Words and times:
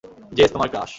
JS 0.37 0.49
তোমার 0.51 0.69
crush. 0.69 0.89